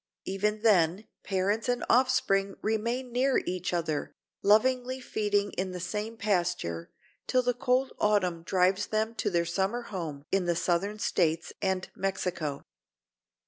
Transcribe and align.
Even 0.25 0.63
then 0.63 1.05
parents 1.23 1.69
and 1.69 1.85
offspring 1.87 2.55
remain 2.63 3.11
near 3.11 3.37
each 3.45 3.71
other, 3.71 4.15
lovingly 4.41 4.99
feeding 4.99 5.51
in 5.51 5.73
the 5.73 5.79
same 5.79 6.17
pasture, 6.17 6.89
till 7.27 7.43
the 7.43 7.53
cold 7.53 7.93
autumn 7.99 8.41
drives 8.41 8.87
them 8.87 9.13
to 9.13 9.29
their 9.29 9.45
summer 9.45 9.83
home 9.83 10.25
in 10.31 10.45
the 10.45 10.55
Southern 10.55 10.97
States 10.97 11.53
and 11.61 11.91
Mexico. 11.95 12.65